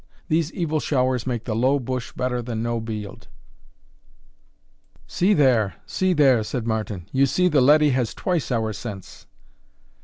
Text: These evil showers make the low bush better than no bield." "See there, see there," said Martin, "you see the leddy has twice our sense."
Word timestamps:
These 0.29 0.51
evil 0.53 0.79
showers 0.79 1.27
make 1.27 1.43
the 1.43 1.55
low 1.55 1.77
bush 1.77 2.11
better 2.13 2.41
than 2.41 2.63
no 2.63 2.79
bield." 2.81 3.27
"See 5.05 5.35
there, 5.35 5.75
see 5.85 6.13
there," 6.13 6.41
said 6.43 6.65
Martin, 6.65 7.07
"you 7.11 7.27
see 7.27 7.47
the 7.47 7.61
leddy 7.61 7.91
has 7.91 8.15
twice 8.15 8.51
our 8.51 8.73
sense." 8.73 9.27